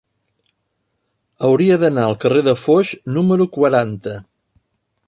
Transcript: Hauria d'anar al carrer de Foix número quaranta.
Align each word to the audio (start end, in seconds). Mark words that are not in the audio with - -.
Hauria 1.49 1.77
d'anar 1.83 2.07
al 2.07 2.17
carrer 2.25 2.43
de 2.49 2.57
Foix 2.63 2.95
número 3.19 3.49
quaranta. 3.61 4.19